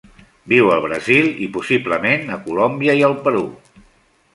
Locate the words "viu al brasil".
0.53-1.29